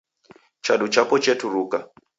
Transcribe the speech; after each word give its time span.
Chadu 0.65 0.85
chapo 0.93 1.15
cheturuka. 1.23 1.79